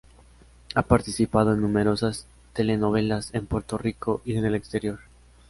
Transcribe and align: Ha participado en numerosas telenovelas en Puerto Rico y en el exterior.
Ha 0.73 0.81
participado 0.81 1.53
en 1.53 1.61
numerosas 1.61 2.25
telenovelas 2.53 3.31
en 3.35 3.45
Puerto 3.45 3.77
Rico 3.77 4.23
y 4.25 4.33
en 4.35 4.45
el 4.45 4.55
exterior. 4.55 4.97